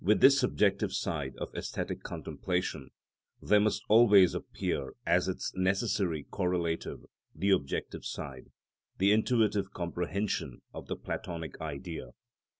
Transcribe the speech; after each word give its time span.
With 0.03 0.19
this 0.19 0.39
subjective 0.39 0.93
side 0.93 1.35
of 1.37 1.51
æsthetic 1.53 2.01
contemplation, 2.01 2.89
there 3.39 3.59
must 3.59 3.83
always 3.87 4.33
appear 4.33 4.95
as 5.05 5.27
its 5.27 5.53
necessary 5.53 6.23
correlative 6.23 7.05
the 7.35 7.51
objective 7.51 8.03
side, 8.03 8.49
the 8.97 9.11
intuitive 9.11 9.73
comprehension 9.73 10.63
of 10.73 10.87
the 10.87 10.95
Platonic 10.95 11.61
Idea. 11.61 12.13